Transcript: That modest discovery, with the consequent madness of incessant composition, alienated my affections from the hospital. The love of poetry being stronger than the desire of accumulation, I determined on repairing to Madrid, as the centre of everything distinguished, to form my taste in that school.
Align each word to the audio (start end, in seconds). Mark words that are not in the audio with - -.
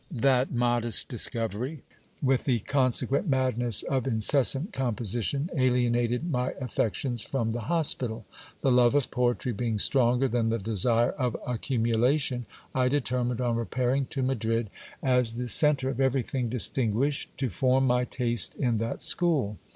That 0.09 0.51
modest 0.51 1.09
discovery, 1.09 1.83
with 2.23 2.45
the 2.45 2.61
consequent 2.61 3.27
madness 3.29 3.83
of 3.83 4.07
incessant 4.07 4.73
composition, 4.73 5.51
alienated 5.55 6.31
my 6.31 6.53
affections 6.59 7.21
from 7.21 7.51
the 7.51 7.59
hospital. 7.69 8.25
The 8.61 8.71
love 8.71 8.95
of 8.95 9.11
poetry 9.11 9.51
being 9.51 9.77
stronger 9.77 10.27
than 10.27 10.49
the 10.49 10.57
desire 10.57 11.11
of 11.11 11.37
accumulation, 11.45 12.47
I 12.73 12.87
determined 12.87 13.41
on 13.41 13.55
repairing 13.57 14.07
to 14.07 14.23
Madrid, 14.23 14.71
as 15.03 15.33
the 15.35 15.47
centre 15.47 15.89
of 15.91 16.01
everything 16.01 16.49
distinguished, 16.49 17.37
to 17.37 17.49
form 17.49 17.85
my 17.85 18.03
taste 18.05 18.55
in 18.55 18.79
that 18.79 19.03
school. 19.03 19.59